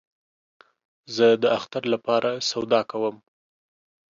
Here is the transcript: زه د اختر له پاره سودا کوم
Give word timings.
زه 1.15 1.27
د 1.41 1.43
اختر 1.57 1.83
له 1.91 1.97
پاره 2.05 2.31
سودا 2.49 2.81
کوم 2.91 3.15